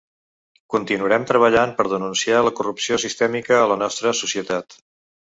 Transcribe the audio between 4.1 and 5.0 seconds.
societat.